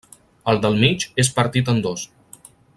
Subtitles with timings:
[0.53, 2.09] El del mig és partit en dos.